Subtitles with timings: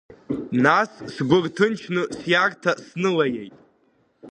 [0.65, 3.55] Нас сгәы рҭынчны сиарҭа снылаиеит.